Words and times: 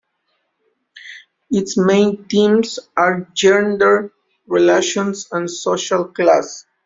Its 1.51 1.77
main 1.77 2.25
themes 2.25 2.79
are 2.97 3.29
gender 3.35 4.11
relations 4.47 5.27
and 5.31 5.47
social 5.47 6.05
class. 6.05 6.65